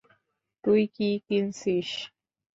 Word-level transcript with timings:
তুই 0.63 0.81
কি 0.95 1.09
কিনছিস? 1.27 1.89